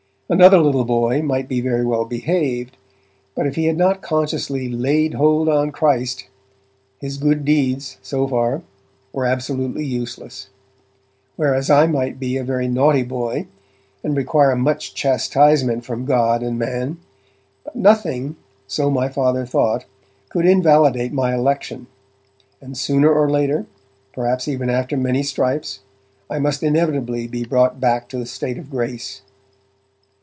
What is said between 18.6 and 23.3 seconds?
so my Father thought could invalidate my election, and sooner or